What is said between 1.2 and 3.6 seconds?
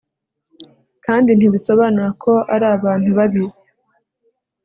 ntibisobanura ko ari abantu babi